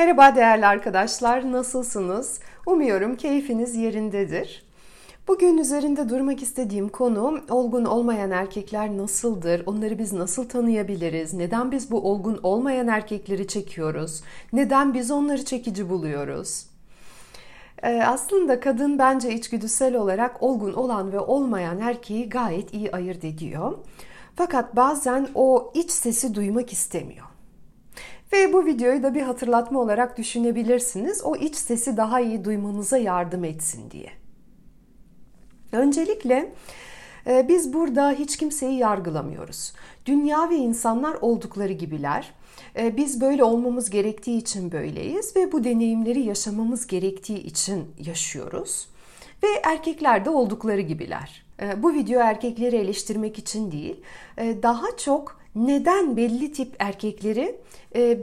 Merhaba 0.00 0.36
değerli 0.36 0.66
arkadaşlar, 0.66 1.52
nasılsınız? 1.52 2.40
Umuyorum 2.66 3.16
keyfiniz 3.16 3.76
yerindedir. 3.76 4.64
Bugün 5.28 5.58
üzerinde 5.58 6.08
durmak 6.08 6.42
istediğim 6.42 6.88
konu 6.88 7.40
olgun 7.50 7.84
olmayan 7.84 8.30
erkekler 8.30 8.96
nasıldır? 8.96 9.62
Onları 9.66 9.98
biz 9.98 10.12
nasıl 10.12 10.48
tanıyabiliriz? 10.48 11.34
Neden 11.34 11.72
biz 11.72 11.90
bu 11.90 12.10
olgun 12.10 12.40
olmayan 12.42 12.88
erkekleri 12.88 13.46
çekiyoruz? 13.46 14.22
Neden 14.52 14.94
biz 14.94 15.10
onları 15.10 15.44
çekici 15.44 15.88
buluyoruz? 15.88 16.66
Ee, 17.82 18.02
aslında 18.06 18.60
kadın 18.60 18.98
bence 18.98 19.34
içgüdüsel 19.34 19.94
olarak 19.94 20.42
olgun 20.42 20.72
olan 20.72 21.12
ve 21.12 21.20
olmayan 21.20 21.78
erkeği 21.78 22.28
gayet 22.28 22.74
iyi 22.74 22.92
ayırt 22.92 23.24
ediyor. 23.24 23.78
Fakat 24.36 24.76
bazen 24.76 25.28
o 25.34 25.72
iç 25.74 25.90
sesi 25.90 26.34
duymak 26.34 26.72
istemiyor. 26.72 27.29
Ve 28.32 28.52
bu 28.52 28.66
videoyu 28.66 29.02
da 29.02 29.14
bir 29.14 29.22
hatırlatma 29.22 29.80
olarak 29.80 30.18
düşünebilirsiniz. 30.18 31.24
O 31.24 31.36
iç 31.36 31.56
sesi 31.56 31.96
daha 31.96 32.20
iyi 32.20 32.44
duymanıza 32.44 32.98
yardım 32.98 33.44
etsin 33.44 33.90
diye. 33.90 34.10
Öncelikle 35.72 36.52
e, 37.26 37.48
biz 37.48 37.72
burada 37.72 38.10
hiç 38.12 38.36
kimseyi 38.36 38.78
yargılamıyoruz. 38.78 39.72
Dünya 40.06 40.50
ve 40.50 40.56
insanlar 40.56 41.14
oldukları 41.20 41.72
gibiler. 41.72 42.32
E, 42.78 42.96
biz 42.96 43.20
böyle 43.20 43.44
olmamız 43.44 43.90
gerektiği 43.90 44.38
için 44.38 44.72
böyleyiz 44.72 45.36
ve 45.36 45.52
bu 45.52 45.64
deneyimleri 45.64 46.20
yaşamamız 46.20 46.86
gerektiği 46.86 47.38
için 47.38 47.84
yaşıyoruz. 47.98 48.88
Ve 49.42 49.48
erkekler 49.64 50.24
de 50.24 50.30
oldukları 50.30 50.80
gibiler. 50.80 51.44
E, 51.62 51.82
bu 51.82 51.94
video 51.94 52.20
erkekleri 52.20 52.76
eleştirmek 52.76 53.38
için 53.38 53.72
değil, 53.72 54.00
daha 54.38 54.96
çok 54.96 55.39
neden 55.54 56.16
belli 56.16 56.52
tip 56.52 56.76
erkekleri 56.78 57.60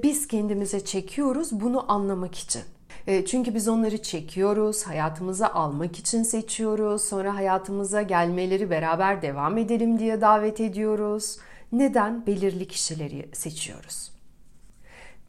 biz 0.04 0.28
kendimize 0.28 0.86
çekiyoruz 0.86 1.62
bunu 1.62 1.92
anlamak 1.92 2.36
için. 2.36 2.62
E, 3.08 3.26
çünkü 3.26 3.56
biz 3.56 3.68
onları 3.68 4.02
çekiyoruz, 4.02 4.84
hayatımıza 4.84 5.48
almak 5.48 6.00
için 6.00 6.24
seçiyoruz, 6.24 7.02
sonra 7.02 7.36
hayatımıza 7.36 8.02
gelmeleri 8.02 8.70
beraber 8.70 9.22
devam 9.22 9.58
edelim 9.58 10.00
diye 10.00 10.22
davet 10.22 10.62
ediyoruz. 10.62 11.38
Neden 11.72 12.26
belirli 12.26 12.68
kişileri 12.68 13.30
seçiyoruz? 13.34 14.12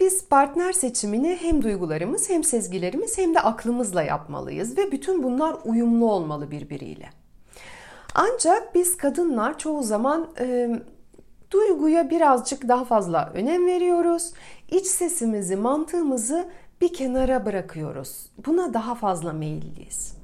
Biz 0.01 0.29
partner 0.29 0.73
seçimini 0.73 1.39
hem 1.41 1.63
duygularımız 1.63 2.31
hem 2.31 2.45
sezgilerimiz 2.45 3.19
hem 3.19 3.35
de 3.35 3.41
aklımızla 3.41 4.03
yapmalıyız 4.03 4.79
ve 4.79 4.93
bütün 4.93 5.23
bunlar 5.23 5.57
uyumlu 5.65 6.13
olmalı 6.13 6.51
birbiriyle. 6.51 7.11
Ancak 8.15 8.75
biz 8.75 8.97
kadınlar 8.97 9.59
çoğu 9.59 9.83
zaman 9.83 10.29
e, 10.41 10.71
duyguya 11.51 12.11
birazcık 12.11 12.69
daha 12.69 12.85
fazla 12.85 13.31
önem 13.35 13.67
veriyoruz. 13.67 14.33
İç 14.71 14.87
sesimizi, 14.87 15.57
mantığımızı 15.57 16.49
bir 16.81 16.93
kenara 16.93 17.47
bırakıyoruz. 17.47 18.27
Buna 18.47 18.75
daha 18.75 18.95
fazla 18.95 19.33
meyilliyiz. 19.33 20.19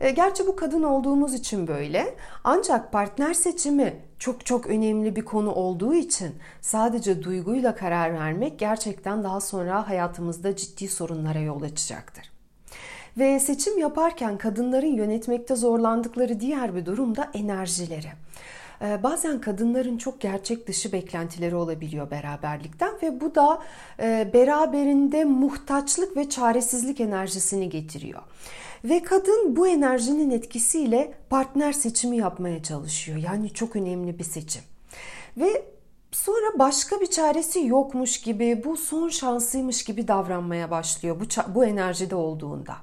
E, 0.00 0.10
gerçi 0.10 0.46
bu 0.46 0.56
kadın 0.56 0.82
olduğumuz 0.82 1.34
için 1.34 1.66
böyle. 1.66 2.14
Ancak 2.44 2.92
partner 2.92 3.34
seçimi 3.34 3.96
çok 4.18 4.46
çok 4.46 4.66
önemli 4.66 5.16
bir 5.16 5.24
konu 5.24 5.54
olduğu 5.54 5.94
için 5.94 6.34
sadece 6.60 7.22
duyguyla 7.22 7.74
karar 7.74 8.14
vermek 8.14 8.58
gerçekten 8.58 9.24
daha 9.24 9.40
sonra 9.40 9.88
hayatımızda 9.88 10.56
ciddi 10.56 10.88
sorunlara 10.88 11.38
yol 11.38 11.62
açacaktır. 11.62 12.32
Ve 13.18 13.40
seçim 13.40 13.78
yaparken 13.78 14.38
kadınların 14.38 14.96
yönetmekte 14.96 15.56
zorlandıkları 15.56 16.40
diğer 16.40 16.74
bir 16.76 16.86
durum 16.86 17.16
da 17.16 17.30
enerjileri. 17.34 18.12
Ee, 18.82 19.02
bazen 19.02 19.40
kadınların 19.40 19.98
çok 19.98 20.20
gerçek 20.20 20.66
dışı 20.66 20.92
beklentileri 20.92 21.54
olabiliyor 21.54 22.10
beraberlikten 22.10 22.92
ve 23.02 23.20
bu 23.20 23.34
da 23.34 23.62
e, 24.00 24.30
beraberinde 24.34 25.24
muhtaçlık 25.24 26.16
ve 26.16 26.28
çaresizlik 26.28 27.00
enerjisini 27.00 27.68
getiriyor. 27.68 28.22
Ve 28.84 29.02
kadın 29.02 29.56
bu 29.56 29.68
enerjinin 29.68 30.30
etkisiyle 30.30 31.14
partner 31.30 31.72
seçimi 31.72 32.16
yapmaya 32.16 32.62
çalışıyor. 32.62 33.18
Yani 33.18 33.50
çok 33.50 33.76
önemli 33.76 34.18
bir 34.18 34.24
seçim. 34.24 34.62
Ve 35.36 35.64
sonra 36.12 36.58
başka 36.58 37.00
bir 37.00 37.06
çaresi 37.06 37.66
yokmuş 37.66 38.20
gibi, 38.20 38.62
bu 38.64 38.76
son 38.76 39.08
şansıymış 39.08 39.84
gibi 39.84 40.08
davranmaya 40.08 40.70
başlıyor 40.70 41.16
bu 41.20 41.54
bu 41.54 41.64
enerjide 41.64 42.14
olduğunda. 42.14 42.76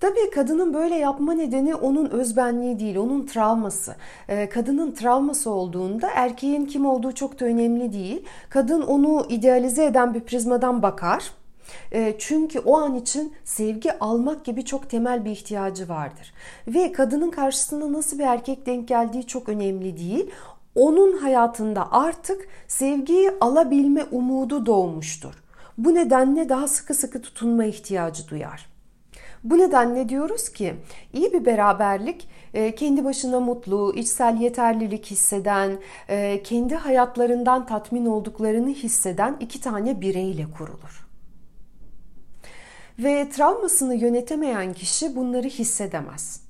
Tabii 0.00 0.30
kadının 0.30 0.74
böyle 0.74 0.94
yapma 0.94 1.32
nedeni 1.32 1.74
onun 1.74 2.10
özbenliği 2.10 2.78
değil, 2.78 2.96
onun 2.96 3.26
travması. 3.26 3.96
Ee, 4.28 4.48
kadının 4.48 4.92
travması 4.92 5.50
olduğunda 5.50 6.10
erkeğin 6.14 6.66
kim 6.66 6.86
olduğu 6.86 7.12
çok 7.12 7.40
da 7.40 7.44
önemli 7.44 7.92
değil. 7.92 8.24
Kadın 8.50 8.82
onu 8.82 9.26
idealize 9.28 9.84
eden 9.84 10.14
bir 10.14 10.20
prizmadan 10.20 10.82
bakar. 10.82 11.30
Ee, 11.92 12.14
çünkü 12.18 12.58
o 12.58 12.78
an 12.78 12.94
için 12.94 13.32
sevgi 13.44 13.98
almak 13.98 14.44
gibi 14.44 14.64
çok 14.64 14.90
temel 14.90 15.24
bir 15.24 15.30
ihtiyacı 15.30 15.88
vardır. 15.88 16.32
Ve 16.68 16.92
kadının 16.92 17.30
karşısına 17.30 17.92
nasıl 17.92 18.18
bir 18.18 18.24
erkek 18.24 18.66
denk 18.66 18.88
geldiği 18.88 19.26
çok 19.26 19.48
önemli 19.48 19.96
değil. 19.96 20.30
Onun 20.74 21.18
hayatında 21.18 21.92
artık 21.92 22.48
sevgiyi 22.68 23.30
alabilme 23.40 24.04
umudu 24.10 24.66
doğmuştur. 24.66 25.34
Bu 25.78 25.94
nedenle 25.94 26.48
daha 26.48 26.68
sıkı 26.68 26.94
sıkı 26.94 27.22
tutunma 27.22 27.64
ihtiyacı 27.64 28.28
duyar. 28.28 28.69
Bu 29.44 29.58
nedenle 29.58 30.08
diyoruz 30.08 30.48
ki 30.48 30.74
iyi 31.12 31.32
bir 31.32 31.44
beraberlik 31.44 32.28
e, 32.54 32.74
kendi 32.74 33.04
başına 33.04 33.40
mutlu, 33.40 33.92
içsel 33.96 34.40
yeterlilik 34.40 35.06
hisseden, 35.06 35.78
e, 36.08 36.42
kendi 36.42 36.74
hayatlarından 36.74 37.66
tatmin 37.66 38.06
olduklarını 38.06 38.68
hisseden 38.68 39.36
iki 39.40 39.60
tane 39.60 40.00
bireyle 40.00 40.46
kurulur. 40.58 41.08
Ve 42.98 43.28
travmasını 43.30 43.94
yönetemeyen 43.94 44.72
kişi 44.72 45.16
bunları 45.16 45.48
hissedemez. 45.48 46.42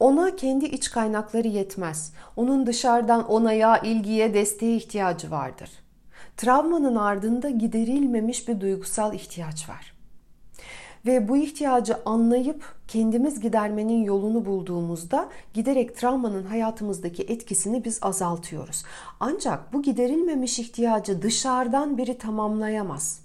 Ona 0.00 0.36
kendi 0.36 0.64
iç 0.64 0.90
kaynakları 0.90 1.48
yetmez. 1.48 2.12
Onun 2.36 2.66
dışarıdan 2.66 3.28
onaya, 3.28 3.78
ilgiye, 3.78 4.34
desteğe 4.34 4.76
ihtiyacı 4.76 5.30
vardır. 5.30 5.70
Travmanın 6.36 6.96
ardında 6.96 7.50
giderilmemiş 7.50 8.48
bir 8.48 8.60
duygusal 8.60 9.14
ihtiyaç 9.14 9.68
var. 9.68 9.93
Ve 11.06 11.28
bu 11.28 11.36
ihtiyacı 11.36 11.96
anlayıp 12.04 12.74
kendimiz 12.88 13.40
gidermenin 13.40 14.04
yolunu 14.04 14.44
bulduğumuzda 14.44 15.28
giderek 15.54 15.96
travmanın 15.96 16.44
hayatımızdaki 16.44 17.22
etkisini 17.22 17.84
biz 17.84 17.98
azaltıyoruz. 18.02 18.84
Ancak 19.20 19.72
bu 19.72 19.82
giderilmemiş 19.82 20.58
ihtiyacı 20.58 21.22
dışarıdan 21.22 21.98
biri 21.98 22.18
tamamlayamaz. 22.18 23.20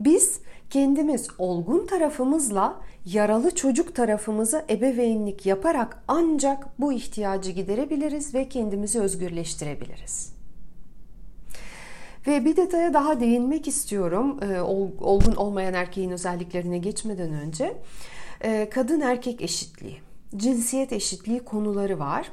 Biz 0.00 0.40
kendimiz 0.70 1.28
olgun 1.38 1.86
tarafımızla 1.86 2.80
yaralı 3.04 3.54
çocuk 3.54 3.94
tarafımıza 3.94 4.64
ebeveynlik 4.70 5.46
yaparak 5.46 6.02
ancak 6.08 6.80
bu 6.80 6.92
ihtiyacı 6.92 7.50
giderebiliriz 7.50 8.34
ve 8.34 8.48
kendimizi 8.48 9.00
özgürleştirebiliriz. 9.00 10.35
Ve 12.26 12.44
bir 12.44 12.56
detaya 12.56 12.94
daha 12.94 13.20
değinmek 13.20 13.68
istiyorum. 13.68 14.42
E, 14.42 14.60
olgun 15.00 15.34
olmayan 15.34 15.74
erkeğin 15.74 16.10
özelliklerine 16.10 16.78
geçmeden 16.78 17.32
önce. 17.32 17.76
E, 18.40 18.70
kadın 18.70 19.00
erkek 19.00 19.42
eşitliği, 19.42 19.96
cinsiyet 20.36 20.92
eşitliği 20.92 21.40
konuları 21.40 21.98
var. 21.98 22.30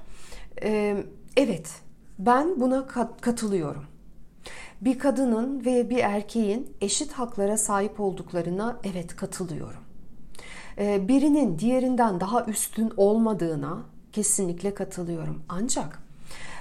E, 0.64 0.98
evet, 1.38 1.72
ben 2.20 2.62
buna 2.62 2.88
katılıyorum. 3.22 3.84
Bir 4.82 5.00
kadının 5.00 5.66
ve 5.66 5.90
bir 5.90 5.98
erkeğin 5.98 6.74
eşit 6.82 7.12
haklara 7.12 7.58
sahip 7.58 8.00
olduklarına 8.00 8.80
evet 8.84 9.16
katılıyorum. 9.16 9.84
Birinin 10.78 11.60
diğerinden 11.60 12.20
daha 12.20 12.46
üstün 12.46 12.92
olmadığına 12.98 13.86
kesinlikle 14.12 14.74
katılıyorum. 14.74 15.44
Ancak 15.50 16.03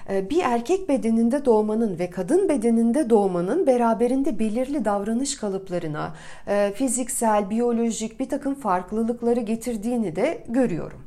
bir 0.08 0.40
erkek 0.42 0.88
bedeninde 0.88 1.44
doğmanın 1.44 1.98
ve 1.98 2.10
kadın 2.10 2.48
bedeninde 2.48 3.10
doğmanın 3.10 3.66
beraberinde 3.66 4.38
belirli 4.38 4.84
davranış 4.84 5.36
kalıplarına, 5.36 6.14
e, 6.48 6.72
fiziksel, 6.74 7.50
biyolojik 7.50 8.20
bir 8.20 8.28
takım 8.28 8.54
farklılıkları 8.54 9.40
getirdiğini 9.40 10.16
de 10.16 10.44
görüyorum. 10.48 11.00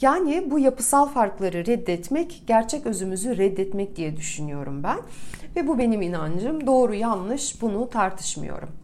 Yani 0.00 0.50
bu 0.50 0.58
yapısal 0.58 1.06
farkları 1.06 1.66
reddetmek, 1.66 2.42
gerçek 2.46 2.86
özümüzü 2.86 3.38
reddetmek 3.38 3.96
diye 3.96 4.16
düşünüyorum 4.16 4.82
ben. 4.82 4.98
Ve 5.56 5.68
bu 5.68 5.78
benim 5.78 6.02
inancım. 6.02 6.66
Doğru 6.66 6.94
yanlış 6.94 7.62
bunu 7.62 7.90
tartışmıyorum. 7.90 8.81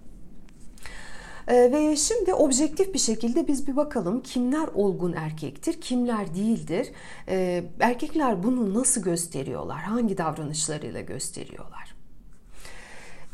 Ee, 1.48 1.72
ve 1.72 1.96
şimdi 1.96 2.34
objektif 2.34 2.94
bir 2.94 2.98
şekilde 2.98 3.48
biz 3.48 3.66
bir 3.66 3.76
bakalım 3.76 4.22
kimler 4.22 4.68
olgun 4.74 5.12
erkektir, 5.12 5.80
kimler 5.80 6.34
değildir. 6.34 6.88
Ee, 7.28 7.64
erkekler 7.80 8.42
bunu 8.42 8.74
nasıl 8.74 9.02
gösteriyorlar, 9.02 9.78
hangi 9.78 10.18
davranışlarıyla 10.18 11.00
gösteriyorlar. 11.00 11.94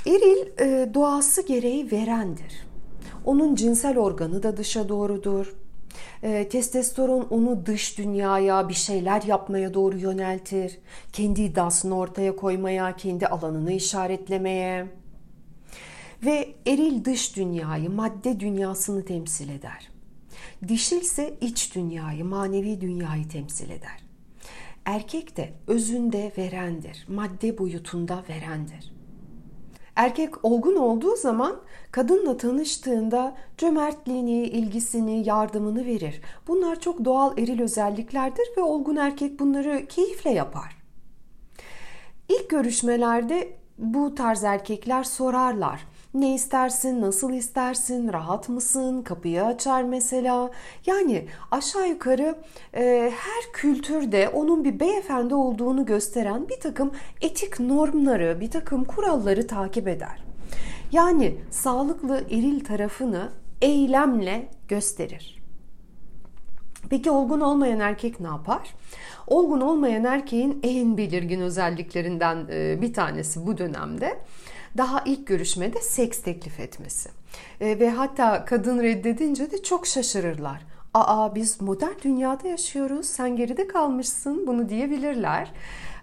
Eril 0.07 0.61
e, 0.61 0.95
doğası 0.95 1.47
gereği 1.47 1.93
verendir. 1.93 2.67
Onun 3.25 3.55
cinsel 3.55 3.99
organı 3.99 4.43
da 4.43 4.57
dışa 4.57 4.89
doğrudur. 4.89 5.55
E, 6.23 6.49
testosteron 6.49 7.27
onu 7.31 7.67
dış 7.67 7.99
dünyaya 7.99 8.69
bir 8.69 8.75
şeyler 8.75 9.23
yapmaya 9.23 9.75
doğru 9.75 9.99
yöneltir. 9.99 10.79
Kendi 11.13 11.43
iddiasını 11.43 11.99
ortaya 11.99 12.37
koymaya, 12.37 12.97
kendi 12.97 13.27
alanını 13.27 13.73
işaretlemeye. 13.73 14.87
Ve 16.23 16.55
eril 16.67 17.05
dış 17.05 17.37
dünyayı, 17.37 17.91
madde 17.91 18.41
dünyasını 18.41 19.05
temsil 19.05 19.49
eder. 19.49 19.91
Dişil 20.69 21.01
ise 21.01 21.35
iç 21.41 21.75
dünyayı, 21.75 22.25
manevi 22.25 22.81
dünyayı 22.81 23.29
temsil 23.29 23.71
eder. 23.71 24.05
Erkek 24.85 25.37
de 25.37 25.53
özünde 25.67 26.33
verendir, 26.39 27.07
madde 27.09 27.59
boyutunda 27.59 28.25
verendir. 28.29 28.95
Erkek 29.97 30.45
olgun 30.45 30.77
olduğu 30.77 31.17
zaman 31.17 31.57
kadınla 31.91 32.37
tanıştığında 32.37 33.37
cömertliğini, 33.59 34.43
ilgisini, 34.43 35.29
yardımını 35.29 35.85
verir. 35.85 36.21
Bunlar 36.49 36.81
çok 36.81 37.05
doğal 37.05 37.39
eril 37.39 37.61
özelliklerdir 37.61 38.49
ve 38.57 38.63
olgun 38.63 38.97
erkek 38.97 39.41
bunları 39.41 39.87
keyifle 39.87 40.31
yapar. 40.31 40.77
İlk 42.29 42.51
görüşmelerde 42.51 43.57
bu 43.79 44.15
tarz 44.15 44.45
erkekler 44.45 45.05
sorarlar. 45.05 45.87
Ne 46.15 46.35
istersin, 46.35 47.01
nasıl 47.01 47.33
istersin, 47.33 48.13
rahat 48.13 48.49
mısın, 48.49 49.03
kapıyı 49.03 49.45
açar 49.45 49.83
mesela. 49.83 50.51
Yani 50.87 51.27
aşağı 51.51 51.89
yukarı 51.89 52.39
e, 52.75 53.13
her 53.17 53.53
kültürde 53.53 54.29
onun 54.29 54.65
bir 54.65 54.81
beyefendi 54.81 55.35
olduğunu 55.35 55.87
gösteren 55.87 56.49
bir 56.49 56.61
takım 56.61 56.93
etik 57.21 57.61
normları, 57.61 58.41
bir 58.41 58.51
takım 58.51 58.85
kuralları 58.85 59.47
takip 59.47 59.89
eder. 59.89 60.25
Yani 60.93 61.35
sağlıklı 61.51 62.17
eril 62.31 62.65
tarafını 62.65 63.29
eylemle 63.63 64.49
gösterir. 64.69 65.43
Peki 66.91 67.11
olgun 67.11 67.41
olmayan 67.41 67.81
erkek 67.81 68.21
ne 68.21 68.27
yapar? 68.27 68.75
Olgun 69.27 69.61
olmayan 69.61 70.05
erkeğin 70.05 70.61
en 70.63 70.97
belirgin 70.97 71.41
özelliklerinden 71.41 72.47
e, 72.51 72.83
bir 72.83 72.93
tanesi 72.93 73.47
bu 73.47 73.59
dönemde 73.59 74.19
daha 74.77 75.03
ilk 75.05 75.27
görüşmede 75.27 75.81
seks 75.81 76.23
teklif 76.23 76.61
etmesi. 76.61 77.11
E, 77.61 77.79
ve 77.79 77.91
hatta 77.91 78.45
kadın 78.45 78.83
reddedince 78.83 79.51
de 79.51 79.63
çok 79.63 79.87
şaşırırlar. 79.87 80.63
Aa 80.95 81.35
biz 81.35 81.61
modern 81.61 82.03
dünyada 82.05 82.49
yaşıyoruz 82.49 83.07
sen 83.07 83.37
geride 83.37 83.69
kalmışsın 83.69 84.47
bunu 84.47 84.69
diyebilirler. 84.69 85.51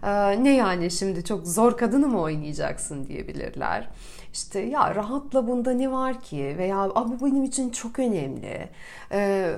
Ee, 0.03 0.43
ne 0.43 0.55
yani 0.55 0.91
şimdi 0.91 1.23
çok 1.23 1.47
zor 1.47 1.77
kadını 1.77 2.07
mı 2.07 2.21
oynayacaksın 2.21 3.07
diyebilirler. 3.07 3.89
İşte 4.33 4.59
ya 4.59 4.95
rahatla 4.95 5.47
bunda 5.47 5.71
ne 5.71 5.91
var 5.91 6.21
ki 6.21 6.55
veya 6.57 6.89
bu 6.95 7.25
benim 7.25 7.43
için 7.43 7.69
çok 7.69 7.99
önemli. 7.99 8.69
Ee, 9.11 9.55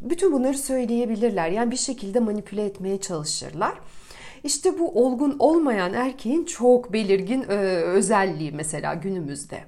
bütün 0.00 0.32
bunları 0.32 0.58
söyleyebilirler. 0.58 1.48
Yani 1.48 1.70
bir 1.70 1.76
şekilde 1.76 2.20
manipüle 2.20 2.64
etmeye 2.64 3.00
çalışırlar. 3.00 3.74
İşte 4.44 4.78
bu 4.78 5.04
olgun 5.04 5.36
olmayan 5.38 5.94
erkeğin 5.94 6.44
çok 6.44 6.92
belirgin 6.92 7.42
e, 7.42 7.54
özelliği 7.82 8.52
mesela 8.52 8.94
günümüzde. 8.94 9.64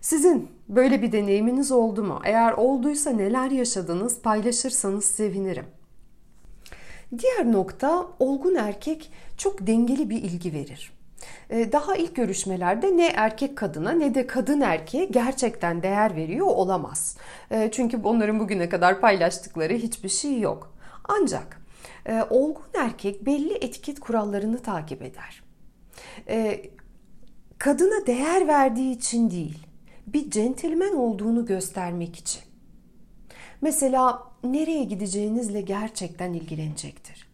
Sizin 0.00 0.48
böyle 0.68 1.02
bir 1.02 1.12
deneyiminiz 1.12 1.72
oldu 1.72 2.04
mu? 2.04 2.20
Eğer 2.24 2.52
olduysa 2.52 3.10
neler 3.10 3.50
yaşadınız 3.50 4.20
paylaşırsanız 4.22 5.04
sevinirim. 5.04 5.66
Diğer 7.18 7.52
nokta 7.52 8.06
olgun 8.18 8.54
erkek 8.54 9.10
çok 9.38 9.66
dengeli 9.66 10.10
bir 10.10 10.22
ilgi 10.22 10.52
verir. 10.52 10.92
E, 11.50 11.72
daha 11.72 11.96
ilk 11.96 12.16
görüşmelerde 12.16 12.96
ne 12.96 13.06
erkek 13.06 13.56
kadına 13.56 13.92
ne 13.92 14.14
de 14.14 14.26
kadın 14.26 14.60
erkeğe 14.60 15.04
gerçekten 15.04 15.82
değer 15.82 16.16
veriyor 16.16 16.46
olamaz. 16.46 17.16
E, 17.50 17.70
çünkü 17.72 18.00
onların 18.04 18.40
bugüne 18.40 18.68
kadar 18.68 19.00
paylaştıkları 19.00 19.74
hiçbir 19.74 20.08
şey 20.08 20.40
yok. 20.40 20.74
Ancak 21.04 21.61
e, 22.06 22.22
olgun 22.30 22.64
erkek 22.74 23.26
belli 23.26 23.54
etiket 23.54 24.00
kurallarını 24.00 24.58
takip 24.62 25.02
eder. 25.02 25.42
E, 26.28 26.62
kadına 27.58 28.06
değer 28.06 28.48
verdiği 28.48 28.96
için 28.96 29.30
değil, 29.30 29.58
bir 30.06 30.30
centilmen 30.30 30.94
olduğunu 30.94 31.46
göstermek 31.46 32.16
için. 32.16 32.42
Mesela 33.60 34.22
nereye 34.44 34.84
gideceğinizle 34.84 35.60
gerçekten 35.60 36.32
ilgilenecektir. 36.32 37.32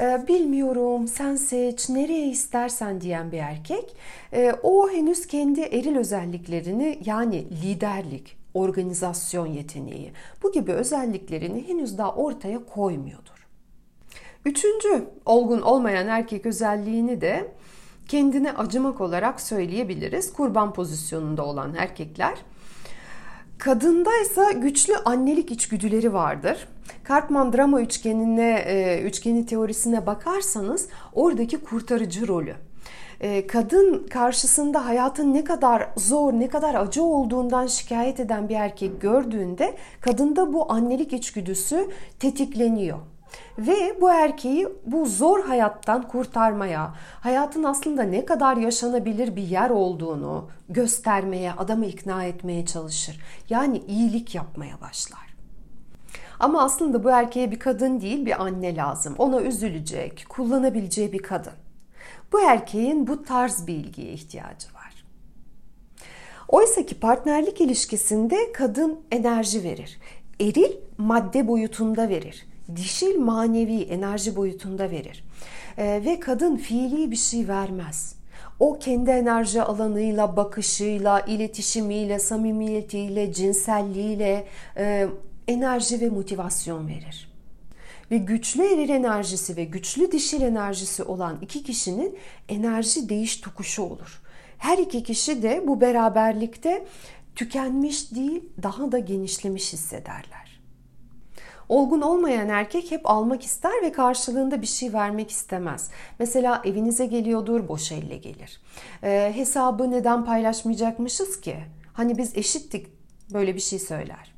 E, 0.00 0.28
bilmiyorum 0.28 1.08
sen 1.08 1.36
seç 1.36 1.88
nereye 1.88 2.28
istersen 2.28 3.00
diyen 3.00 3.32
bir 3.32 3.38
erkek 3.38 3.96
e, 4.32 4.52
o 4.62 4.90
henüz 4.90 5.26
kendi 5.26 5.60
eril 5.60 5.96
özelliklerini 5.96 6.98
yani 7.04 7.44
liderlik, 7.62 8.36
organizasyon 8.54 9.46
yeteneği 9.46 10.12
bu 10.42 10.52
gibi 10.52 10.72
özelliklerini 10.72 11.68
henüz 11.68 11.98
daha 11.98 12.14
ortaya 12.14 12.66
koymuyordur. 12.66 13.46
Üçüncü 14.44 15.04
olgun 15.26 15.60
olmayan 15.60 16.08
erkek 16.08 16.46
özelliğini 16.46 17.20
de 17.20 17.52
kendine 18.08 18.52
acımak 18.52 19.00
olarak 19.00 19.40
söyleyebiliriz. 19.40 20.32
Kurban 20.32 20.72
pozisyonunda 20.72 21.46
olan 21.46 21.74
erkekler. 21.74 22.38
Kadında 23.58 24.10
ise 24.22 24.52
güçlü 24.52 24.96
annelik 24.96 25.50
içgüdüleri 25.50 26.12
vardır. 26.12 26.68
Karpman 27.04 27.52
drama 27.52 27.80
üçgenine, 27.80 28.64
e, 28.66 29.02
üçgeni 29.02 29.46
teorisine 29.46 30.06
bakarsanız 30.06 30.88
oradaki 31.12 31.58
kurtarıcı 31.58 32.28
rolü 32.28 32.54
kadın 33.48 34.06
karşısında 34.10 34.86
hayatın 34.86 35.34
ne 35.34 35.44
kadar 35.44 35.88
zor, 35.96 36.32
ne 36.32 36.48
kadar 36.48 36.74
acı 36.74 37.02
olduğundan 37.02 37.66
şikayet 37.66 38.20
eden 38.20 38.48
bir 38.48 38.54
erkek 38.54 39.00
gördüğünde 39.00 39.76
kadında 40.00 40.52
bu 40.52 40.72
annelik 40.72 41.12
içgüdüsü 41.12 41.90
tetikleniyor. 42.18 42.98
Ve 43.58 44.00
bu 44.00 44.10
erkeği 44.10 44.68
bu 44.86 45.06
zor 45.06 45.44
hayattan 45.44 46.08
kurtarmaya, 46.08 46.94
hayatın 47.20 47.62
aslında 47.62 48.02
ne 48.02 48.24
kadar 48.24 48.56
yaşanabilir 48.56 49.36
bir 49.36 49.42
yer 49.42 49.70
olduğunu 49.70 50.48
göstermeye, 50.68 51.52
adamı 51.52 51.86
ikna 51.86 52.24
etmeye 52.24 52.66
çalışır. 52.66 53.20
Yani 53.50 53.82
iyilik 53.88 54.34
yapmaya 54.34 54.80
başlar. 54.80 55.34
Ama 56.40 56.62
aslında 56.62 57.04
bu 57.04 57.10
erkeğe 57.10 57.50
bir 57.50 57.58
kadın 57.58 58.00
değil 58.00 58.26
bir 58.26 58.42
anne 58.42 58.76
lazım. 58.76 59.14
Ona 59.18 59.40
üzülecek, 59.40 60.26
kullanabileceği 60.28 61.12
bir 61.12 61.22
kadın. 61.22 61.61
Bu 62.32 62.40
erkeğin 62.40 63.06
bu 63.06 63.22
tarz 63.22 63.66
bir 63.66 63.74
ilgiye 63.74 64.12
ihtiyacı 64.12 64.74
var. 64.74 65.04
Oysa 66.48 66.86
ki 66.86 67.00
partnerlik 67.00 67.60
ilişkisinde 67.60 68.52
kadın 68.52 69.00
enerji 69.10 69.64
verir. 69.64 69.98
Eril 70.40 70.72
madde 70.98 71.48
boyutunda 71.48 72.08
verir. 72.08 72.46
Dişil 72.76 73.18
manevi 73.18 73.82
enerji 73.82 74.36
boyutunda 74.36 74.90
verir. 74.90 75.24
Ee, 75.78 76.02
ve 76.04 76.20
kadın 76.20 76.56
fiili 76.56 77.10
bir 77.10 77.16
şey 77.16 77.48
vermez. 77.48 78.16
O 78.60 78.78
kendi 78.78 79.10
enerji 79.10 79.62
alanıyla, 79.62 80.36
bakışıyla, 80.36 81.20
iletişimiyle, 81.20 82.18
samimiyetiyle, 82.18 83.32
cinselliğiyle 83.32 84.46
e, 84.76 85.08
enerji 85.48 86.00
ve 86.00 86.08
motivasyon 86.08 86.88
verir 86.88 87.31
ve 88.12 88.16
güçlü 88.16 88.62
eril 88.62 88.88
enerjisi 88.88 89.56
ve 89.56 89.64
güçlü 89.64 90.12
dişil 90.12 90.42
enerjisi 90.42 91.02
olan 91.02 91.38
iki 91.42 91.62
kişinin 91.62 92.18
enerji 92.48 93.08
değiş 93.08 93.36
tokuşu 93.36 93.82
olur. 93.82 94.22
Her 94.58 94.78
iki 94.78 95.02
kişi 95.02 95.42
de 95.42 95.64
bu 95.66 95.80
beraberlikte 95.80 96.86
tükenmiş 97.34 98.14
değil, 98.14 98.44
daha 98.62 98.92
da 98.92 98.98
genişlemiş 98.98 99.72
hissederler. 99.72 100.60
Olgun 101.68 102.00
olmayan 102.00 102.48
erkek 102.48 102.90
hep 102.90 103.10
almak 103.10 103.44
ister 103.44 103.82
ve 103.82 103.92
karşılığında 103.92 104.62
bir 104.62 104.66
şey 104.66 104.92
vermek 104.92 105.30
istemez. 105.30 105.90
Mesela 106.18 106.62
evinize 106.64 107.06
geliyordur, 107.06 107.68
boş 107.68 107.92
elle 107.92 108.16
gelir. 108.16 108.60
Ee, 109.02 109.32
hesabı 109.34 109.90
neden 109.90 110.24
paylaşmayacakmışız 110.24 111.40
ki? 111.40 111.56
Hani 111.92 112.18
biz 112.18 112.36
eşittik 112.36 112.86
böyle 113.32 113.54
bir 113.54 113.60
şey 113.60 113.78
söyler. 113.78 114.31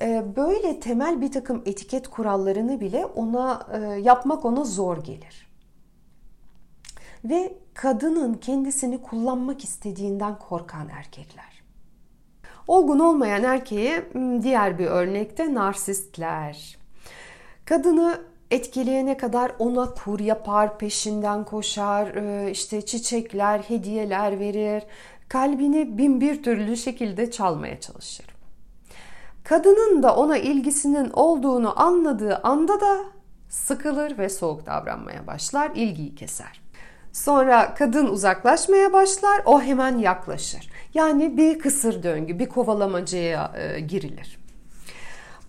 Ee, 0.00 0.24
böyle 0.36 0.80
temel 0.80 1.20
bir 1.20 1.32
takım 1.32 1.62
etiket 1.66 2.08
kurallarını 2.08 2.80
bile 2.80 3.06
ona 3.06 3.66
e, 3.72 3.78
yapmak 4.00 4.44
ona 4.44 4.64
zor 4.64 5.04
gelir. 5.04 5.48
Ve 7.24 7.52
kadının 7.74 8.34
kendisini 8.34 9.02
kullanmak 9.02 9.64
istediğinden 9.64 10.38
korkan 10.38 10.88
erkekler. 10.88 11.62
Olgun 12.66 12.98
olmayan 12.98 13.44
erkeğe 13.44 14.04
diğer 14.42 14.78
bir 14.78 14.86
örnekte 14.86 15.54
narsistler. 15.54 16.78
Kadını 17.64 18.20
etkileyene 18.50 19.16
kadar 19.16 19.52
ona 19.58 19.94
kur 19.94 20.20
yapar, 20.20 20.78
peşinden 20.78 21.44
koşar, 21.44 22.14
e, 22.14 22.50
işte 22.50 22.86
çiçekler, 22.86 23.58
hediyeler 23.58 24.40
verir, 24.40 24.82
kalbini 25.28 25.98
bin 25.98 26.20
bir 26.20 26.42
türlü 26.42 26.76
şekilde 26.76 27.30
çalmaya 27.30 27.80
çalışır. 27.80 28.37
Kadının 29.48 30.02
da 30.02 30.16
ona 30.16 30.38
ilgisinin 30.38 31.10
olduğunu 31.10 31.80
anladığı 31.82 32.36
anda 32.36 32.80
da 32.80 32.98
sıkılır 33.48 34.18
ve 34.18 34.28
soğuk 34.28 34.66
davranmaya 34.66 35.26
başlar, 35.26 35.70
ilgiyi 35.74 36.14
keser. 36.14 36.60
Sonra 37.12 37.74
kadın 37.74 38.06
uzaklaşmaya 38.06 38.92
başlar, 38.92 39.42
o 39.44 39.60
hemen 39.60 39.98
yaklaşır. 39.98 40.70
Yani 40.94 41.36
bir 41.36 41.58
kısır 41.58 42.02
döngü, 42.02 42.38
bir 42.38 42.48
kovalamacaya 42.48 43.52
e, 43.56 43.80
girilir. 43.80 44.38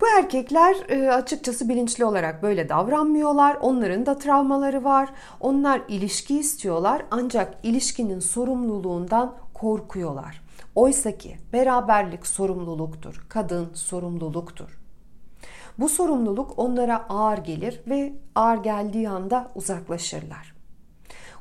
Bu 0.02 0.06
erkekler 0.20 0.76
e, 0.90 1.12
açıkçası 1.12 1.70
bilinçli 1.70 2.06
olarak 2.06 2.44
böyle 2.44 2.70
davranmıyorlar. 2.70 3.58
Onların 3.62 4.06
da 4.06 4.18
travmaları 4.18 4.84
var. 4.84 5.10
Onlar 5.40 5.82
ilişki 5.88 6.40
istiyorlar 6.40 7.02
ancak 7.12 7.54
ilişkinin 7.64 8.20
sorumluluğundan 8.20 9.36
korkuyorlar. 9.54 10.49
Oysa 10.80 11.18
ki 11.18 11.38
beraberlik 11.54 12.28
sorumluluktur. 12.28 13.26
Kadın 13.30 13.70
sorumluluktur. 13.74 14.80
Bu 15.80 15.90
sorumluluk 15.90 16.60
onlara 16.60 17.06
ağır 17.10 17.38
gelir 17.38 17.82
ve 17.88 18.14
ağır 18.36 18.64
geldiği 18.64 19.10
anda 19.10 19.52
uzaklaşırlar. 19.56 20.56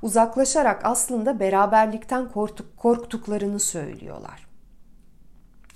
Uzaklaşarak 0.02 0.84
aslında 0.84 1.40
beraberlikten 1.40 2.28
korktuklarını 2.76 3.60
söylüyorlar. 3.60 4.47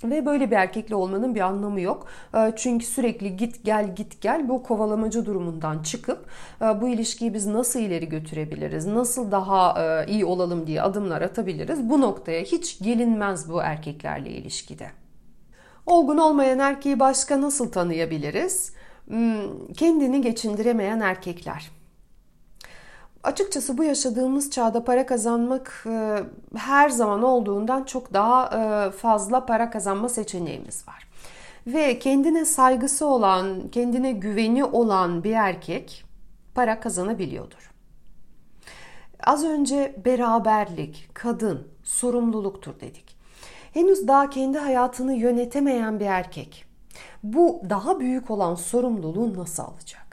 Ve 0.03 0.25
böyle 0.25 0.51
bir 0.51 0.55
erkekle 0.55 0.95
olmanın 0.95 1.35
bir 1.35 1.41
anlamı 1.41 1.81
yok. 1.81 2.07
Ee, 2.35 2.53
çünkü 2.55 2.85
sürekli 2.85 3.37
git 3.37 3.65
gel 3.65 3.95
git 3.95 4.21
gel 4.21 4.49
bu 4.49 4.63
kovalamacı 4.63 5.25
durumundan 5.25 5.83
çıkıp 5.83 6.25
e, 6.61 6.81
bu 6.81 6.89
ilişkiyi 6.89 7.33
biz 7.33 7.47
nasıl 7.47 7.79
ileri 7.79 8.09
götürebiliriz, 8.09 8.85
nasıl 8.85 9.31
daha 9.31 9.83
e, 9.83 10.11
iyi 10.11 10.25
olalım 10.25 10.67
diye 10.67 10.81
adımlar 10.81 11.21
atabiliriz. 11.21 11.89
Bu 11.89 12.01
noktaya 12.01 12.41
hiç 12.41 12.79
gelinmez 12.79 13.49
bu 13.49 13.61
erkeklerle 13.61 14.29
ilişkide. 14.29 14.87
Olgun 15.85 16.17
olmayan 16.17 16.59
erkeği 16.59 16.99
başka 16.99 17.41
nasıl 17.41 17.71
tanıyabiliriz? 17.71 18.73
Hmm, 19.07 19.67
kendini 19.77 20.21
geçindiremeyen 20.21 20.99
erkekler. 20.99 21.82
Açıkçası 23.23 23.77
bu 23.77 23.83
yaşadığımız 23.83 24.51
çağda 24.51 24.83
para 24.83 25.05
kazanmak 25.05 25.85
e, 25.89 26.17
her 26.55 26.89
zaman 26.89 27.23
olduğundan 27.23 27.83
çok 27.83 28.13
daha 28.13 28.45
e, 28.47 28.91
fazla 28.91 29.45
para 29.45 29.69
kazanma 29.69 30.09
seçeneğimiz 30.09 30.87
var. 30.87 31.07
Ve 31.67 31.99
kendine 31.99 32.45
saygısı 32.45 33.05
olan, 33.05 33.67
kendine 33.71 34.11
güveni 34.11 34.65
olan 34.65 35.23
bir 35.23 35.31
erkek 35.31 36.05
para 36.55 36.79
kazanabiliyordur. 36.79 37.71
Az 39.19 39.43
önce 39.43 39.95
beraberlik, 40.05 41.09
kadın, 41.13 41.67
sorumluluktur 41.83 42.79
dedik. 42.79 43.15
Henüz 43.73 44.07
daha 44.07 44.29
kendi 44.29 44.57
hayatını 44.57 45.13
yönetemeyen 45.13 45.99
bir 45.99 46.05
erkek 46.05 46.65
bu 47.23 47.61
daha 47.69 47.99
büyük 47.99 48.31
olan 48.31 48.55
sorumluluğu 48.55 49.37
nasıl 49.37 49.63
alacak? 49.63 50.03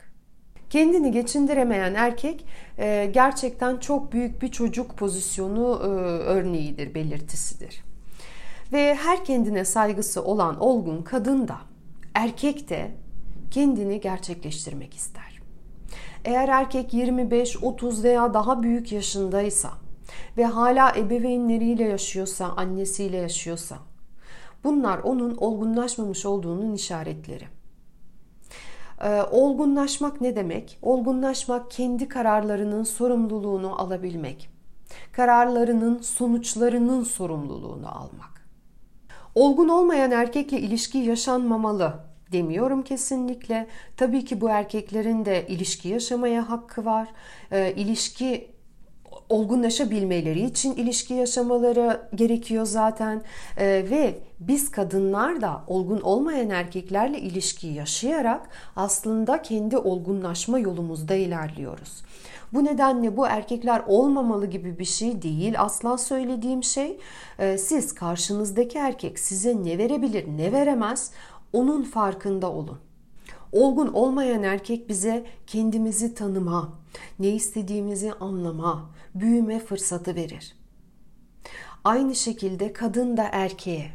Kendini 0.70 1.12
geçindiremeyen 1.12 1.94
erkek 1.94 2.46
e, 2.80 3.10
gerçekten 3.14 3.76
çok 3.76 4.12
büyük 4.12 4.42
bir 4.42 4.48
çocuk 4.48 4.96
pozisyonu 4.96 5.80
e, 5.82 5.86
örneğidir, 6.24 6.94
belirtisidir. 6.94 7.84
Ve 8.72 8.94
her 8.94 9.24
kendine 9.24 9.64
saygısı 9.64 10.24
olan 10.24 10.60
olgun 10.60 11.02
kadın 11.02 11.48
da 11.48 11.56
erkek 12.14 12.68
de 12.68 12.90
kendini 13.50 14.00
gerçekleştirmek 14.00 14.94
ister. 14.94 15.40
Eğer 16.24 16.48
erkek 16.48 16.94
25, 16.94 17.62
30 17.62 18.04
veya 18.04 18.34
daha 18.34 18.62
büyük 18.62 18.92
yaşındaysa 18.92 19.70
ve 20.36 20.44
hala 20.44 20.96
ebeveynleriyle 20.96 21.84
yaşıyorsa, 21.84 22.46
annesiyle 22.46 23.16
yaşıyorsa 23.16 23.76
bunlar 24.64 24.98
onun 24.98 25.36
olgunlaşmamış 25.36 26.26
olduğunun 26.26 26.74
işaretleri. 26.74 27.59
Ee, 29.04 29.22
olgunlaşmak 29.30 30.20
ne 30.20 30.36
demek? 30.36 30.78
Olgunlaşmak 30.82 31.70
kendi 31.70 32.08
kararlarının 32.08 32.84
sorumluluğunu 32.84 33.80
alabilmek. 33.80 34.50
Kararlarının 35.12 35.98
sonuçlarının 35.98 37.04
sorumluluğunu 37.04 37.88
almak. 37.88 38.46
Olgun 39.34 39.68
olmayan 39.68 40.10
erkekle 40.10 40.60
ilişki 40.60 40.98
yaşanmamalı 40.98 41.94
demiyorum 42.32 42.82
kesinlikle. 42.82 43.66
Tabii 43.96 44.24
ki 44.24 44.40
bu 44.40 44.48
erkeklerin 44.48 45.24
de 45.24 45.46
ilişki 45.48 45.88
yaşamaya 45.88 46.50
hakkı 46.50 46.84
var. 46.84 47.08
E, 47.50 47.72
ilişki 47.76 48.50
olgunlaşabilmeleri 49.30 50.40
için 50.40 50.74
ilişki 50.74 51.14
yaşamaları 51.14 52.00
gerekiyor 52.14 52.66
zaten 52.66 53.22
ee, 53.56 53.66
ve 53.90 54.18
biz 54.40 54.70
kadınlar 54.70 55.40
da 55.40 55.64
olgun 55.66 56.00
olmayan 56.00 56.50
erkeklerle 56.50 57.18
ilişki 57.20 57.66
yaşayarak 57.66 58.48
aslında 58.76 59.42
kendi 59.42 59.76
olgunlaşma 59.76 60.58
yolumuzda 60.58 61.14
ilerliyoruz. 61.14 62.02
Bu 62.52 62.64
nedenle 62.64 63.16
bu 63.16 63.26
erkekler 63.26 63.82
olmamalı 63.86 64.46
gibi 64.46 64.78
bir 64.78 64.84
şey 64.84 65.22
değil. 65.22 65.60
Asla 65.60 65.98
söylediğim 65.98 66.62
şey 66.62 66.98
e, 67.38 67.58
siz 67.58 67.94
karşınızdaki 67.94 68.78
erkek 68.78 69.18
size 69.18 69.64
ne 69.64 69.78
verebilir 69.78 70.24
ne 70.36 70.52
veremez 70.52 71.12
onun 71.52 71.82
farkında 71.82 72.52
olun. 72.52 72.78
Olgun 73.52 73.88
olmayan 73.92 74.42
erkek 74.42 74.88
bize 74.88 75.26
kendimizi 75.46 76.14
tanıma, 76.14 76.78
ne 77.18 77.28
istediğimizi 77.28 78.12
anlama, 78.12 78.90
büyüme 79.14 79.58
fırsatı 79.58 80.14
verir. 80.14 80.56
Aynı 81.84 82.14
şekilde 82.14 82.72
kadın 82.72 83.16
da 83.16 83.28
erkeğe 83.32 83.90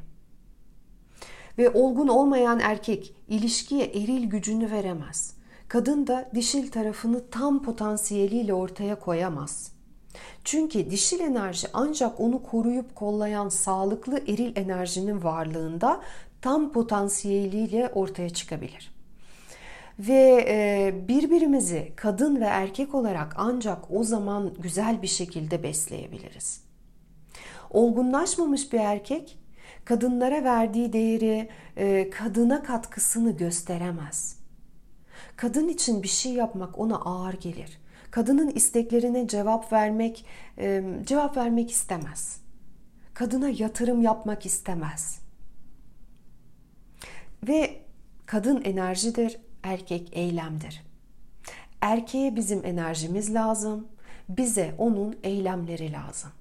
ve 1.57 1.69
olgun 1.69 2.07
olmayan 2.07 2.59
erkek 2.59 3.15
ilişkiye 3.27 3.85
eril 3.85 4.23
gücünü 4.23 4.71
veremez. 4.71 5.35
Kadın 5.67 6.07
da 6.07 6.29
dişil 6.35 6.71
tarafını 6.71 7.29
tam 7.29 7.63
potansiyeliyle 7.63 8.53
ortaya 8.53 8.99
koyamaz. 8.99 9.71
Çünkü 10.43 10.91
dişil 10.91 11.19
enerji 11.19 11.67
ancak 11.73 12.19
onu 12.19 12.43
koruyup 12.43 12.95
kollayan 12.95 13.49
sağlıklı 13.49 14.17
eril 14.17 14.55
enerjinin 14.55 15.23
varlığında 15.23 16.01
tam 16.41 16.71
potansiyeliyle 16.71 17.91
ortaya 17.95 18.29
çıkabilir 18.29 18.94
ve 19.99 20.45
e, 20.49 20.93
birbirimizi 21.07 21.93
kadın 21.95 22.41
ve 22.41 22.45
erkek 22.45 22.95
olarak 22.95 23.33
ancak 23.37 23.91
o 23.91 24.03
zaman 24.03 24.53
güzel 24.59 25.01
bir 25.01 25.07
şekilde 25.07 25.63
besleyebiliriz. 25.63 26.61
Olgunlaşmamış 27.69 28.73
bir 28.73 28.79
erkek 28.79 29.39
kadınlara 29.85 30.43
verdiği 30.43 30.93
değeri, 30.93 31.49
e, 31.77 32.09
kadına 32.09 32.63
katkısını 32.63 33.37
gösteremez. 33.37 34.39
Kadın 35.35 35.67
için 35.67 36.03
bir 36.03 36.07
şey 36.07 36.33
yapmak 36.33 36.79
ona 36.79 36.95
ağır 36.95 37.33
gelir. 37.33 37.77
Kadının 38.11 38.49
isteklerine 38.49 39.27
cevap 39.27 39.73
vermek 39.73 40.25
e, 40.57 40.83
cevap 41.05 41.37
vermek 41.37 41.71
istemez. 41.71 42.41
Kadına 43.13 43.49
yatırım 43.49 44.01
yapmak 44.01 44.45
istemez. 44.45 45.19
Ve 47.47 47.81
kadın 48.25 48.61
enerjidir, 48.61 49.37
erkek 49.65 50.09
eylemdir. 50.11 50.81
Erkeğe 51.81 52.35
bizim 52.35 52.65
enerjimiz 52.65 53.33
lazım, 53.33 53.87
bize 54.29 54.75
onun 54.77 55.15
eylemleri 55.23 55.91
lazım. 55.91 56.31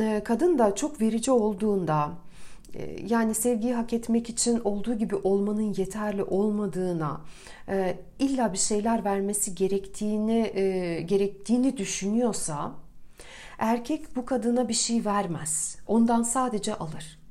Ee, 0.00 0.22
kadın 0.24 0.58
da 0.58 0.74
çok 0.74 1.00
verici 1.00 1.30
olduğunda, 1.30 2.12
e, 2.74 2.96
yani 3.06 3.34
sevgiyi 3.34 3.74
hak 3.74 3.92
etmek 3.92 4.30
için 4.30 4.60
olduğu 4.64 4.94
gibi 4.94 5.16
olmanın 5.16 5.74
yeterli 5.76 6.22
olmadığına, 6.22 7.20
e, 7.68 7.96
illa 8.18 8.52
bir 8.52 8.58
şeyler 8.58 9.04
vermesi 9.04 9.54
gerektiğini 9.54 10.52
e, 10.54 11.00
gerektiğini 11.00 11.76
düşünüyorsa, 11.76 12.72
erkek 13.58 14.16
bu 14.16 14.24
kadına 14.24 14.68
bir 14.68 14.74
şey 14.74 15.04
vermez. 15.04 15.78
Ondan 15.86 16.22
sadece 16.22 16.74
alır 16.74 17.23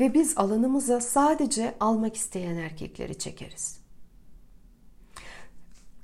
ve 0.00 0.14
biz 0.14 0.38
alanımıza 0.38 1.00
sadece 1.00 1.74
almak 1.80 2.16
isteyen 2.16 2.56
erkekleri 2.56 3.18
çekeriz. 3.18 3.84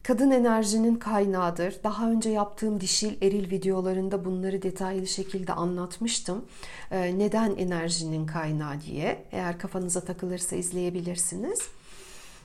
Kadın 0.03 0.31
enerjinin 0.31 0.97
kaynağıdır. 0.97 1.75
Daha 1.85 2.11
önce 2.11 2.31
yaptığım 2.31 2.81
dişil 2.81 3.23
eril 3.23 3.51
videolarında 3.51 4.25
bunları 4.25 4.63
detaylı 4.63 5.07
şekilde 5.07 5.53
anlatmıştım. 5.53 6.45
Ee, 6.91 7.19
neden 7.19 7.57
enerjinin 7.57 8.27
kaynağı 8.27 8.81
diye. 8.81 9.25
Eğer 9.33 9.59
kafanıza 9.59 10.01
takılırsa 10.01 10.57
izleyebilirsiniz. 10.57 11.61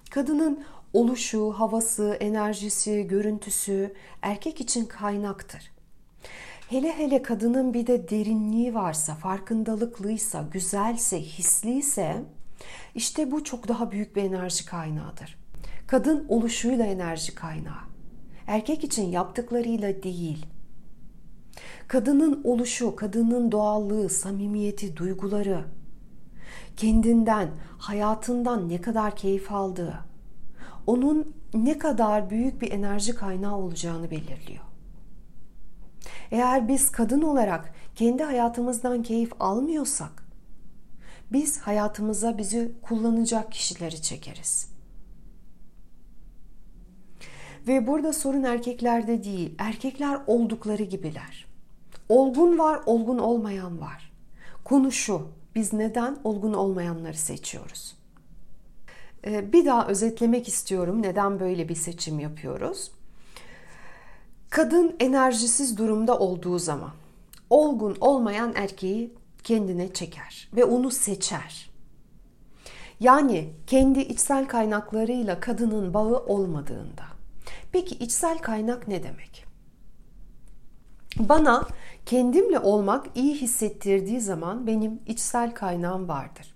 Kadının 0.09 0.65
oluşu, 0.93 1.51
havası, 1.51 2.17
enerjisi, 2.19 3.07
görüntüsü 3.07 3.93
erkek 4.21 4.61
için 4.61 4.85
kaynaktır. 4.85 5.74
Hele 6.69 6.97
hele 6.97 7.21
kadının 7.21 7.73
bir 7.73 7.87
de 7.87 8.09
derinliği 8.09 8.73
varsa, 8.73 9.15
farkındalıklıysa, 9.15 10.45
güzelse, 10.51 11.21
hisliyse 11.21 12.23
işte 12.95 13.31
bu 13.31 13.43
çok 13.43 13.67
daha 13.67 13.91
büyük 13.91 14.15
bir 14.15 14.23
enerji 14.23 14.65
kaynağıdır. 14.65 15.37
Kadın 15.87 16.25
oluşuyla 16.29 16.85
enerji 16.85 17.35
kaynağı. 17.35 17.83
Erkek 18.47 18.83
için 18.83 19.03
yaptıklarıyla 19.03 20.03
değil. 20.03 20.45
Kadının 21.87 22.41
oluşu, 22.43 22.95
kadının 22.95 23.51
doğallığı, 23.51 24.09
samimiyeti, 24.09 24.97
duyguları, 24.97 25.65
kendinden, 26.77 27.49
hayatından 27.77 28.69
ne 28.69 28.81
kadar 28.81 29.15
keyif 29.15 29.51
aldığı, 29.51 29.99
onun 30.87 31.35
ne 31.53 31.77
kadar 31.77 32.29
büyük 32.29 32.61
bir 32.61 32.71
enerji 32.71 33.15
kaynağı 33.15 33.57
olacağını 33.57 34.11
belirliyor. 34.11 34.74
Eğer 36.31 36.67
biz 36.67 36.91
kadın 36.91 37.21
olarak 37.21 37.73
kendi 37.95 38.23
hayatımızdan 38.23 39.03
keyif 39.03 39.31
almıyorsak 39.39 40.25
biz 41.31 41.59
hayatımıza 41.59 42.37
bizi 42.37 42.71
kullanacak 42.81 43.51
kişileri 43.51 44.01
çekeriz. 44.01 44.75
Ve 47.67 47.87
burada 47.87 48.13
sorun 48.13 48.43
erkeklerde 48.43 49.23
değil, 49.23 49.55
erkekler 49.57 50.19
oldukları 50.27 50.83
gibiler. 50.83 51.45
Olgun 52.09 52.59
var, 52.59 52.79
olgun 52.85 53.17
olmayan 53.17 53.81
var. 53.81 54.11
Konu 54.63 54.91
şu, 54.91 55.27
biz 55.55 55.73
neden 55.73 56.17
olgun 56.23 56.53
olmayanları 56.53 57.17
seçiyoruz? 57.17 57.95
Ee, 59.25 59.53
bir 59.53 59.65
daha 59.65 59.87
özetlemek 59.87 60.47
istiyorum 60.47 61.01
neden 61.01 61.39
böyle 61.39 61.69
bir 61.69 61.75
seçim 61.75 62.19
yapıyoruz. 62.19 62.91
Kadın 64.55 64.95
enerjisiz 64.99 65.77
durumda 65.77 66.19
olduğu 66.19 66.59
zaman 66.59 66.91
olgun 67.49 67.97
olmayan 68.01 68.53
erkeği 68.55 69.13
kendine 69.43 69.93
çeker 69.93 70.49
ve 70.55 70.65
onu 70.65 70.91
seçer. 70.91 71.69
Yani 72.99 73.53
kendi 73.67 73.99
içsel 73.99 74.47
kaynaklarıyla 74.47 75.39
kadının 75.39 75.93
bağı 75.93 76.17
olmadığında. 76.17 77.03
Peki 77.71 77.95
içsel 77.95 78.37
kaynak 78.37 78.87
ne 78.87 79.03
demek? 79.03 79.45
Bana 81.19 81.67
kendimle 82.05 82.59
olmak 82.59 83.05
iyi 83.15 83.35
hissettirdiği 83.35 84.21
zaman 84.21 84.67
benim 84.67 84.99
içsel 85.07 85.53
kaynağım 85.53 86.07
vardır. 86.07 86.54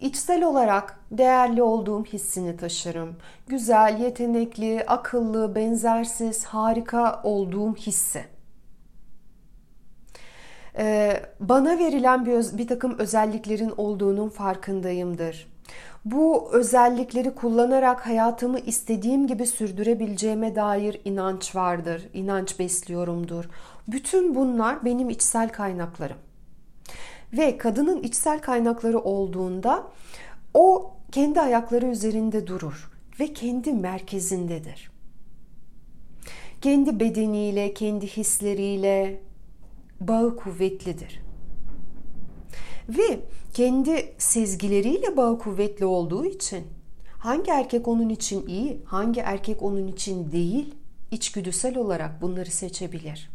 İçsel 0.00 0.44
olarak 0.44 1.00
değerli 1.10 1.62
olduğum 1.62 2.04
hissini 2.04 2.56
taşırım. 2.56 3.16
Güzel, 3.46 4.00
yetenekli, 4.00 4.84
akıllı, 4.86 5.54
benzersiz, 5.54 6.44
harika 6.44 7.20
olduğum 7.22 7.74
hissi. 7.74 8.24
Ee, 10.78 11.22
bana 11.40 11.78
verilen 11.78 12.26
bir, 12.26 12.58
bir 12.58 12.68
takım 12.68 12.98
özelliklerin 12.98 13.72
olduğunun 13.76 14.28
farkındayımdır. 14.28 15.48
Bu 16.04 16.48
özellikleri 16.52 17.34
kullanarak 17.34 18.06
hayatımı 18.06 18.58
istediğim 18.58 19.26
gibi 19.26 19.46
sürdürebileceğime 19.46 20.54
dair 20.54 21.00
inanç 21.04 21.56
vardır, 21.56 22.08
inanç 22.14 22.58
besliyorumdur. 22.58 23.44
Bütün 23.88 24.34
bunlar 24.34 24.84
benim 24.84 25.10
içsel 25.10 25.48
kaynaklarım. 25.48 26.16
Ve 27.32 27.58
kadının 27.58 28.02
içsel 28.02 28.40
kaynakları 28.40 28.98
olduğunda 28.98 29.86
o 30.54 30.90
kendi 31.12 31.40
ayakları 31.40 31.86
üzerinde 31.86 32.46
durur 32.46 32.90
ve 33.20 33.32
kendi 33.32 33.72
merkezindedir. 33.72 34.90
Kendi 36.60 37.00
bedeniyle, 37.00 37.74
kendi 37.74 38.06
hisleriyle 38.06 39.20
bağı 40.00 40.36
kuvvetlidir. 40.36 41.20
Ve 42.88 43.20
kendi 43.54 44.14
sezgileriyle 44.18 45.16
bağı 45.16 45.38
kuvvetli 45.38 45.84
olduğu 45.84 46.24
için 46.24 46.66
hangi 47.18 47.50
erkek 47.50 47.88
onun 47.88 48.08
için 48.08 48.46
iyi, 48.46 48.82
hangi 48.84 49.20
erkek 49.20 49.62
onun 49.62 49.88
için 49.88 50.32
değil, 50.32 50.74
içgüdüsel 51.10 51.78
olarak 51.78 52.22
bunları 52.22 52.50
seçebilir. 52.50 53.30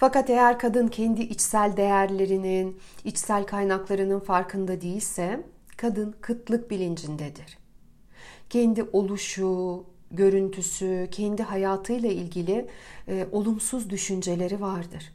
Fakat 0.00 0.30
eğer 0.30 0.58
kadın 0.58 0.88
kendi 0.88 1.22
içsel 1.22 1.76
değerlerinin, 1.76 2.80
içsel 3.04 3.44
kaynaklarının 3.44 4.20
farkında 4.20 4.80
değilse, 4.80 5.40
kadın 5.76 6.14
kıtlık 6.20 6.70
bilincindedir. 6.70 7.58
Kendi 8.50 8.82
oluşu, 8.92 9.84
görüntüsü, 10.10 11.08
kendi 11.10 11.42
hayatıyla 11.42 12.08
ilgili 12.08 12.66
e, 13.08 13.26
olumsuz 13.32 13.90
düşünceleri 13.90 14.60
vardır. 14.60 15.12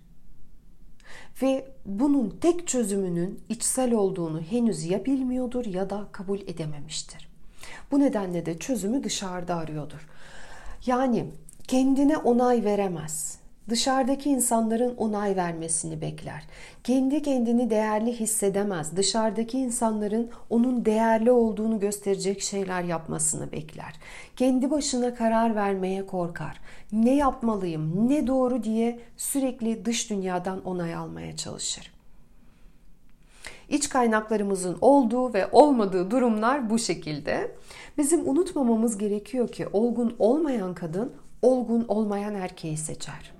Ve 1.42 1.68
bunun 1.86 2.38
tek 2.42 2.68
çözümünün 2.68 3.44
içsel 3.50 3.94
olduğunu 3.94 4.42
henüz 4.42 4.86
ya 4.86 5.06
bilmiyordur 5.06 5.66
ya 5.66 5.90
da 5.90 6.08
kabul 6.12 6.40
edememiştir. 6.40 7.30
Bu 7.92 8.00
nedenle 8.00 8.46
de 8.46 8.60
çözümü 8.60 9.04
dışarıda 9.04 9.56
arıyordur. 9.56 10.08
Yani 10.86 11.26
kendine 11.68 12.18
onay 12.18 12.64
veremez 12.64 13.45
dışarıdaki 13.70 14.30
insanların 14.30 14.96
onay 14.96 15.36
vermesini 15.36 16.02
bekler. 16.02 16.44
Kendi 16.84 17.22
kendini 17.22 17.70
değerli 17.70 18.20
hissedemez. 18.20 18.96
Dışarıdaki 18.96 19.58
insanların 19.58 20.30
onun 20.50 20.86
değerli 20.86 21.32
olduğunu 21.32 21.80
gösterecek 21.80 22.42
şeyler 22.42 22.84
yapmasını 22.84 23.52
bekler. 23.52 23.94
Kendi 24.36 24.72
başına 24.72 25.16
karar 25.16 25.56
vermeye 25.56 26.06
korkar. 26.06 26.62
Ne 26.92 27.16
yapmalıyım, 27.16 28.10
ne 28.10 28.28
doğru 28.28 28.64
diye 28.64 29.00
sürekli 29.18 29.86
dış 29.86 30.10
dünyadan 30.10 30.66
onay 30.66 30.96
almaya 30.96 31.36
çalışır. 31.36 31.92
İç 33.70 33.90
kaynaklarımızın 33.90 34.78
olduğu 34.82 35.34
ve 35.34 35.48
olmadığı 35.52 36.12
durumlar 36.12 36.70
bu 36.70 36.80
şekilde. 36.80 37.56
Bizim 37.98 38.30
unutmamamız 38.30 38.98
gerekiyor 38.98 39.48
ki 39.48 39.68
olgun 39.74 40.16
olmayan 40.20 40.74
kadın 40.74 41.14
olgun 41.42 41.86
olmayan 41.88 42.36
erkeği 42.36 42.78
seçer 42.78 43.35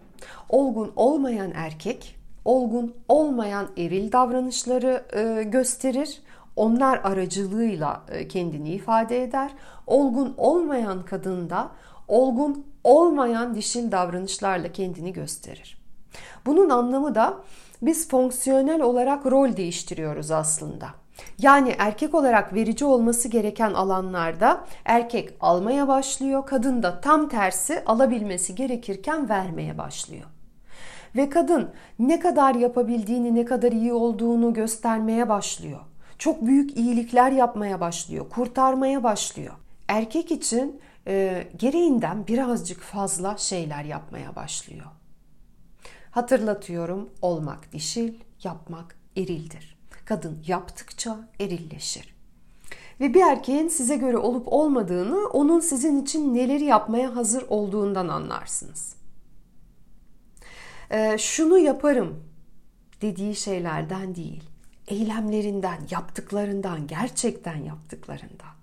olgun 0.50 0.94
olmayan 0.96 1.52
erkek 1.56 2.16
olgun 2.46 2.96
olmayan 3.10 3.68
eril 3.78 4.12
davranışları 4.12 5.06
e, 5.14 5.44
gösterir. 5.44 6.22
Onlar 6.56 6.98
aracılığıyla 7.04 8.04
e, 8.10 8.28
kendini 8.28 8.70
ifade 8.70 9.24
eder. 9.24 9.52
Olgun 9.88 10.34
olmayan 10.38 11.06
kadın 11.06 11.50
da 11.50 11.72
olgun 12.08 12.66
olmayan 12.84 13.56
dişil 13.56 13.92
davranışlarla 13.92 14.72
kendini 14.72 15.14
gösterir. 15.14 15.78
Bunun 16.46 16.70
anlamı 16.70 17.16
da 17.16 17.38
biz 17.82 18.10
fonksiyonel 18.10 18.82
olarak 18.82 19.26
rol 19.26 19.58
değiştiriyoruz 19.58 20.32
aslında. 20.32 21.05
Yani 21.40 21.76
erkek 21.78 22.16
olarak 22.16 22.54
verici 22.54 22.86
olması 22.86 23.28
gereken 23.28 23.74
alanlarda 23.74 24.66
erkek 24.86 25.34
almaya 25.40 25.88
başlıyor, 25.88 26.46
kadın 26.46 26.84
da 26.84 27.02
tam 27.02 27.30
tersi 27.30 27.84
alabilmesi 27.86 28.56
gerekirken 28.56 29.30
vermeye 29.30 29.78
başlıyor. 29.78 30.26
Ve 31.16 31.30
kadın 31.30 31.70
ne 32.00 32.20
kadar 32.20 32.56
yapabildiğini, 32.56 33.36
ne 33.36 33.46
kadar 33.46 33.72
iyi 33.72 33.94
olduğunu 33.94 34.54
göstermeye 34.54 35.30
başlıyor. 35.30 35.80
Çok 36.18 36.46
büyük 36.46 36.78
iyilikler 36.78 37.32
yapmaya 37.32 37.80
başlıyor, 37.80 38.30
kurtarmaya 38.30 39.04
başlıyor. 39.04 39.54
Erkek 39.88 40.32
için 40.32 40.82
e, 41.08 41.48
gereğinden 41.58 42.28
birazcık 42.28 42.82
fazla 42.82 43.38
şeyler 43.38 43.84
yapmaya 43.84 44.36
başlıyor. 44.36 44.86
Hatırlatıyorum, 46.12 47.10
olmak 47.22 47.72
dişil, 47.72 48.14
yapmak 48.44 48.96
erildir. 49.18 49.75
Kadın 50.06 50.44
yaptıkça 50.48 51.30
erilleşir. 51.40 52.16
Ve 53.00 53.14
bir 53.14 53.22
erkeğin 53.22 53.68
size 53.68 53.96
göre 53.96 54.18
olup 54.18 54.48
olmadığını 54.48 55.28
onun 55.28 55.60
sizin 55.60 56.02
için 56.02 56.36
neleri 56.36 56.64
yapmaya 56.64 57.16
hazır 57.16 57.46
olduğundan 57.50 58.08
anlarsınız 58.08 58.96
e, 60.92 61.18
şunu 61.18 61.60
yaparım 61.60 62.24
dediği 63.02 63.36
şeylerden 63.36 64.16
değil, 64.16 64.44
eylemlerinden, 64.88 65.80
yaptıklarından, 65.90 66.88
gerçekten 66.88 67.56
yaptıklarından. 67.56 68.56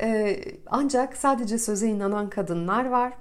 E, 0.00 0.40
ancak 0.66 1.16
sadece 1.16 1.58
söze 1.58 1.88
inanan 1.88 2.30
kadınlar 2.30 2.84
var. 2.84 3.12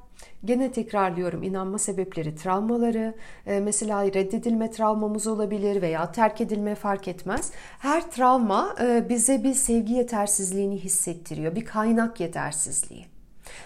Gene 0.46 0.72
tekrarlıyorum 0.72 1.44
inanma 1.44 1.80
sebepleri 1.80 2.36
travmaları 2.36 3.16
e, 3.48 3.60
mesela 3.60 4.06
reddedilme 4.06 4.72
travmamız 4.72 5.28
olabilir 5.28 5.82
veya 5.82 6.12
terk 6.12 6.42
edilme 6.42 6.76
fark 6.76 7.08
etmez. 7.08 7.52
Her 7.80 8.12
travma 8.12 8.76
e, 8.82 9.10
bize 9.10 9.44
bir 9.44 9.54
sevgi 9.54 9.94
yetersizliğini 9.94 10.78
hissettiriyor 10.78 11.56
bir 11.56 11.66
kaynak 11.66 12.20
yetersizliği. 12.20 13.06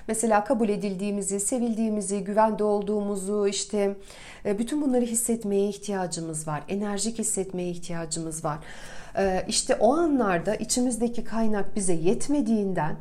Mesela 0.08 0.44
kabul 0.44 0.70
edildiğimizi, 0.70 1.40
sevildiğimizi, 1.40 2.24
güvende 2.24 2.64
olduğumuzu, 2.64 3.48
işte 3.48 3.96
e, 4.46 4.60
bütün 4.60 4.82
bunları 4.82 5.06
hissetmeye 5.06 5.70
ihtiyacımız 5.70 6.48
var. 6.48 6.64
Enerjik 6.70 7.20
hissetmeye 7.20 7.70
ihtiyacımız 7.70 8.46
var. 8.46 8.60
İşte 9.48 9.76
o 9.76 9.96
anlarda 9.98 10.56
içimizdeki 10.56 11.24
kaynak 11.24 11.76
bize 11.76 11.94
yetmediğinden 11.94 12.96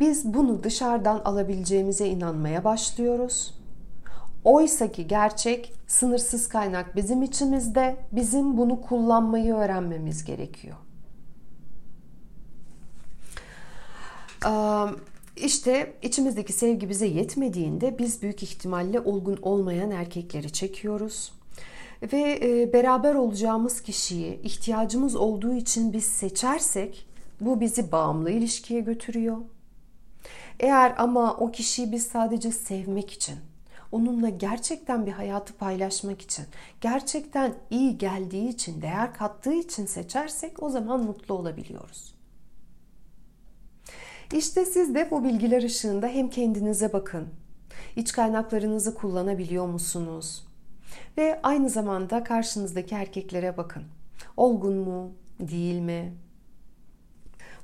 biz 0.00 0.34
bunu 0.34 0.62
dışarıdan 0.62 1.20
alabileceğimize 1.24 2.06
inanmaya 2.06 2.64
başlıyoruz. 2.64 3.54
Oysa 4.44 4.92
ki 4.92 5.06
gerçek 5.06 5.72
sınırsız 5.86 6.48
kaynak 6.48 6.96
bizim 6.96 7.22
içimizde. 7.22 7.96
Bizim 8.12 8.56
bunu 8.56 8.80
kullanmayı 8.80 9.54
öğrenmemiz 9.54 10.24
gerekiyor. 10.24 10.76
İşte 15.36 15.92
içimizdeki 16.02 16.52
sevgi 16.52 16.88
bize 16.88 17.06
yetmediğinde 17.06 17.98
biz 17.98 18.22
büyük 18.22 18.42
ihtimalle 18.42 19.00
olgun 19.00 19.38
olmayan 19.42 19.90
erkekleri 19.90 20.52
çekiyoruz. 20.52 21.32
Ve 22.12 22.38
e, 22.42 22.72
beraber 22.72 23.14
olacağımız 23.14 23.80
kişiyi 23.80 24.40
ihtiyacımız 24.42 25.16
olduğu 25.16 25.54
için 25.54 25.92
biz 25.92 26.04
seçersek 26.04 27.06
bu 27.40 27.60
bizi 27.60 27.92
bağımlı 27.92 28.30
ilişkiye 28.30 28.80
götürüyor. 28.80 29.36
Eğer 30.60 30.94
ama 30.98 31.36
o 31.36 31.50
kişiyi 31.50 31.92
biz 31.92 32.06
sadece 32.06 32.52
sevmek 32.52 33.10
için, 33.10 33.36
onunla 33.92 34.28
gerçekten 34.28 35.06
bir 35.06 35.12
hayatı 35.12 35.52
paylaşmak 35.52 36.22
için, 36.22 36.44
gerçekten 36.80 37.54
iyi 37.70 37.98
geldiği 37.98 38.48
için, 38.48 38.82
değer 38.82 39.14
kattığı 39.14 39.52
için 39.52 39.86
seçersek 39.86 40.62
o 40.62 40.70
zaman 40.70 41.04
mutlu 41.04 41.34
olabiliyoruz. 41.34 42.14
İşte 44.32 44.64
siz 44.64 44.94
de 44.94 45.10
bu 45.10 45.24
bilgiler 45.24 45.62
ışığında 45.62 46.06
hem 46.06 46.30
kendinize 46.30 46.92
bakın, 46.92 47.28
İç 47.96 48.12
kaynaklarınızı 48.12 48.94
kullanabiliyor 48.94 49.66
musunuz? 49.66 50.44
Ve 51.18 51.40
aynı 51.42 51.70
zamanda 51.70 52.24
karşınızdaki 52.24 52.94
erkeklere 52.94 53.56
bakın. 53.56 53.82
Olgun 54.36 54.76
mu, 54.76 55.12
değil 55.40 55.80
mi? 55.80 56.14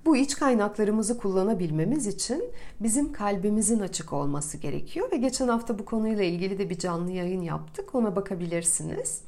Bu 0.06 0.16
iç 0.16 0.36
kaynaklarımızı 0.36 1.18
kullanabilmemiz 1.18 2.06
için 2.06 2.44
bizim 2.80 3.12
kalbimizin 3.12 3.80
açık 3.80 4.12
olması 4.12 4.56
gerekiyor 4.56 5.12
ve 5.12 5.16
geçen 5.16 5.48
hafta 5.48 5.78
bu 5.78 5.84
konuyla 5.84 6.24
ilgili 6.24 6.58
de 6.58 6.70
bir 6.70 6.78
canlı 6.78 7.10
yayın 7.10 7.42
yaptık. 7.42 7.94
Ona 7.94 8.16
bakabilirsiniz. 8.16 9.20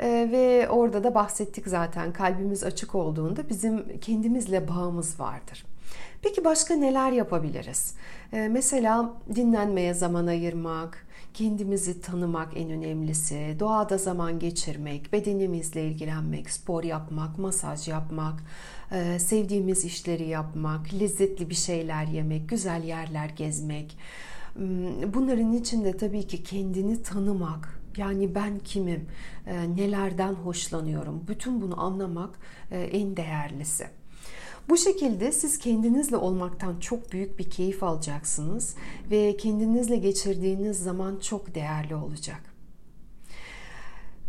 Ee, 0.00 0.28
ve 0.32 0.68
orada 0.70 1.04
da 1.04 1.14
bahsettik 1.14 1.68
zaten 1.68 2.12
kalbimiz 2.12 2.64
açık 2.64 2.94
olduğunda 2.94 3.48
bizim 3.48 3.98
kendimizle 3.98 4.68
bağımız 4.68 5.20
vardır. 5.20 5.64
Peki 6.22 6.44
başka 6.44 6.74
neler 6.74 7.12
yapabiliriz? 7.12 7.94
Ee, 8.32 8.48
mesela 8.48 9.14
dinlenmeye 9.34 9.94
zaman 9.94 10.26
ayırmak, 10.26 11.06
kendimizi 11.34 12.00
tanımak 12.00 12.56
en 12.56 12.70
önemlisi, 12.70 13.56
doğada 13.60 13.98
zaman 13.98 14.38
geçirmek, 14.38 15.12
bedenimizle 15.12 15.84
ilgilenmek, 15.84 16.50
spor 16.50 16.84
yapmak, 16.84 17.38
masaj 17.38 17.88
yapmak, 17.88 18.42
e, 18.92 19.18
sevdiğimiz 19.18 19.84
işleri 19.84 20.28
yapmak, 20.28 20.94
lezzetli 21.00 21.50
bir 21.50 21.54
şeyler 21.54 22.04
yemek, 22.04 22.48
güzel 22.48 22.84
yerler 22.84 23.28
gezmek. 23.28 23.98
Hmm, 24.54 25.14
bunların 25.14 25.52
içinde 25.52 25.96
tabii 25.96 26.26
ki 26.26 26.42
kendini 26.42 27.02
tanımak, 27.02 27.80
yani 27.96 28.34
ben 28.34 28.58
kimim, 28.58 29.06
e, 29.46 29.76
nelerden 29.76 30.34
hoşlanıyorum, 30.34 31.24
bütün 31.28 31.60
bunu 31.60 31.80
anlamak 31.80 32.38
e, 32.70 32.80
en 32.80 33.16
değerlisi. 33.16 33.86
Bu 34.68 34.76
şekilde 34.76 35.32
siz 35.32 35.58
kendinizle 35.58 36.16
olmaktan 36.16 36.80
çok 36.80 37.12
büyük 37.12 37.38
bir 37.38 37.50
keyif 37.50 37.82
alacaksınız 37.82 38.74
ve 39.10 39.36
kendinizle 39.36 39.96
geçirdiğiniz 39.96 40.78
zaman 40.78 41.16
çok 41.16 41.54
değerli 41.54 41.94
olacak. 41.94 42.47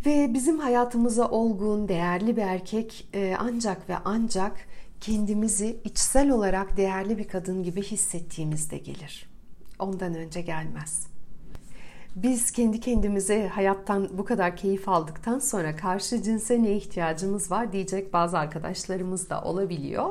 Ve 0.06 0.34
bizim 0.34 0.60
hayatımıza 0.60 1.30
olgun, 1.30 1.88
değerli 1.88 2.38
bir 2.38 2.42
erkek 2.42 3.08
e, 3.14 3.36
ancak 3.40 3.90
ve 3.90 3.96
ancak 4.06 4.58
kendimizi 5.02 5.80
içsel 5.84 6.30
olarak 6.30 6.78
değerli 6.78 7.18
bir 7.18 7.28
kadın 7.28 7.64
gibi 7.64 7.84
hissettiğimizde 7.84 8.78
gelir. 8.78 9.30
Ondan 9.80 10.16
önce 10.16 10.42
gelmez. 10.42 11.08
Biz 12.16 12.52
kendi 12.52 12.80
kendimize 12.80 13.48
hayattan 13.48 14.10
bu 14.12 14.26
kadar 14.26 14.56
keyif 14.58 14.90
aldıktan 14.90 15.40
sonra 15.40 15.76
karşı 15.76 16.24
cinse 16.24 16.64
ne 16.64 16.72
ihtiyacımız 16.72 17.52
var 17.52 17.72
diyecek 17.72 18.14
bazı 18.14 18.38
arkadaşlarımız 18.38 19.30
da 19.30 19.42
olabiliyor. 19.42 20.10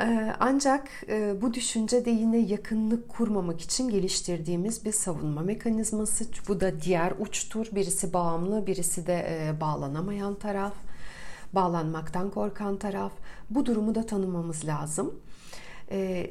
Ee, 0.00 0.34
ancak 0.40 0.88
e, 1.08 1.42
bu 1.42 1.54
düşünce 1.54 2.04
de 2.04 2.10
yine 2.10 2.38
yakınlık 2.38 3.08
kurmamak 3.08 3.60
için 3.60 3.88
geliştirdiğimiz 3.88 4.84
bir 4.84 4.92
savunma 4.92 5.40
mekanizması. 5.40 6.24
Bu 6.48 6.60
da 6.60 6.80
diğer 6.80 7.12
uçtur. 7.18 7.66
Birisi 7.72 8.12
bağımlı, 8.12 8.66
birisi 8.66 9.06
de 9.06 9.26
e, 9.28 9.60
bağlanamayan 9.60 10.34
taraf. 10.34 10.74
Bağlanmaktan 11.52 12.30
korkan 12.30 12.76
taraf. 12.76 13.12
Bu 13.50 13.66
durumu 13.66 13.94
da 13.94 14.06
tanımamız 14.06 14.64
lazım. 14.64 15.14
Ee, 15.90 16.30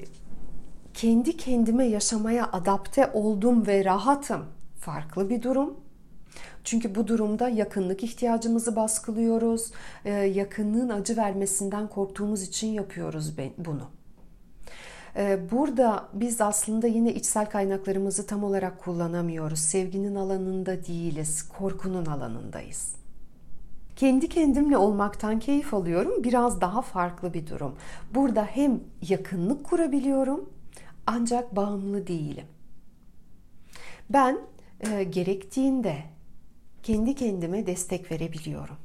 kendi 0.93 1.37
kendime 1.37 1.85
yaşamaya 1.85 2.51
adapte 2.51 3.11
oldum 3.13 3.67
ve 3.67 3.85
rahatım. 3.85 4.45
Farklı 4.79 5.29
bir 5.29 5.41
durum. 5.41 5.86
Çünkü 6.67 6.95
bu 6.95 7.07
durumda 7.07 7.49
yakınlık 7.49 8.03
ihtiyacımızı 8.03 8.75
baskılıyoruz. 8.75 9.71
Ee, 10.05 10.11
yakınlığın 10.11 10.89
acı 10.89 11.17
vermesinden 11.17 11.87
korktuğumuz 11.87 12.41
için 12.41 12.67
yapıyoruz 12.67 13.37
bunu. 13.57 13.89
Ee, 15.15 15.39
burada 15.51 16.09
biz 16.13 16.41
aslında 16.41 16.87
yine 16.87 17.13
içsel 17.13 17.45
kaynaklarımızı 17.45 18.27
tam 18.27 18.43
olarak 18.43 18.79
kullanamıyoruz. 18.79 19.59
Sevginin 19.59 20.15
alanında 20.15 20.85
değiliz, 20.85 21.49
korkunun 21.49 22.05
alanındayız. 22.05 22.95
Kendi 23.95 24.29
kendimle 24.29 24.77
olmaktan 24.77 25.39
keyif 25.39 25.73
alıyorum. 25.73 26.23
Biraz 26.23 26.61
daha 26.61 26.81
farklı 26.81 27.33
bir 27.33 27.47
durum. 27.47 27.75
Burada 28.15 28.43
hem 28.43 28.79
yakınlık 29.09 29.63
kurabiliyorum 29.65 30.49
ancak 31.05 31.55
bağımlı 31.55 32.07
değilim. 32.07 32.45
Ben 34.09 34.37
e, 34.79 35.03
gerektiğinde 35.03 36.16
kendi 36.83 37.15
kendime 37.15 37.67
destek 37.67 38.11
verebiliyorum. 38.11 38.77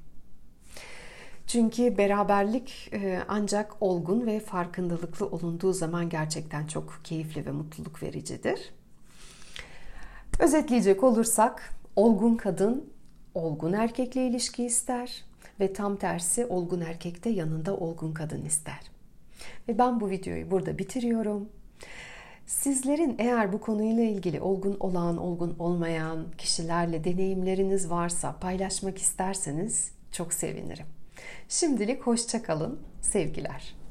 Çünkü 1.46 1.98
beraberlik 1.98 2.90
e, 2.92 3.22
ancak 3.28 3.82
olgun 3.82 4.26
ve 4.26 4.40
farkındalıklı 4.40 5.26
olunduğu 5.26 5.72
zaman 5.72 6.08
gerçekten 6.08 6.66
çok 6.66 7.00
keyifli 7.04 7.46
ve 7.46 7.50
mutluluk 7.50 8.02
vericidir. 8.02 8.72
Özetleyecek 10.38 11.04
olursak 11.04 11.74
olgun 11.96 12.36
kadın 12.36 12.92
olgun 13.34 13.72
erkekle 13.72 14.26
ilişki 14.26 14.64
ister 14.64 15.24
ve 15.60 15.72
tam 15.72 15.96
tersi 15.96 16.46
olgun 16.46 16.80
erkek 16.80 17.24
de 17.24 17.30
yanında 17.30 17.76
olgun 17.76 18.12
kadın 18.12 18.44
ister. 18.44 18.80
Ve 19.68 19.78
ben 19.78 20.00
bu 20.00 20.10
videoyu 20.10 20.50
burada 20.50 20.78
bitiriyorum. 20.78 21.48
Sizlerin 22.60 23.16
eğer 23.18 23.52
bu 23.52 23.60
konuyla 23.60 24.02
ilgili 24.02 24.40
olgun 24.40 24.76
olan, 24.80 25.16
olgun 25.16 25.56
olmayan 25.58 26.26
kişilerle 26.38 27.04
deneyimleriniz 27.04 27.90
varsa 27.90 28.36
paylaşmak 28.40 28.98
isterseniz 28.98 29.90
çok 30.12 30.32
sevinirim. 30.32 30.86
Şimdilik 31.48 32.02
hoşça 32.02 32.42
kalın. 32.42 32.80
Sevgiler. 33.00 33.81